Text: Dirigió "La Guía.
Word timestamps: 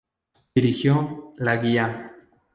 Dirigió 0.55 1.35
"La 1.37 1.57
Guía. 1.57 2.15